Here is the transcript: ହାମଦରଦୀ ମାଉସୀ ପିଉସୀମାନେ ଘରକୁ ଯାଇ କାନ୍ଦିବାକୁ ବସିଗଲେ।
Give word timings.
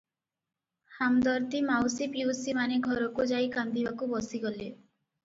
ହାମଦରଦୀ 0.93 1.61
ମାଉସୀ 1.67 2.07
ପିଉସୀମାନେ 2.15 2.79
ଘରକୁ 2.89 3.27
ଯାଇ 3.33 3.51
କାନ୍ଦିବାକୁ 3.57 4.09
ବସିଗଲେ। 4.15 4.71